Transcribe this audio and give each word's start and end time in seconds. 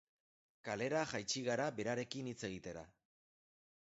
Kalera 0.67 1.01
jaitsi 1.11 1.43
gara 1.49 1.67
berarekin 1.81 2.31
hitz 2.31 2.41
egitera. 2.51 2.87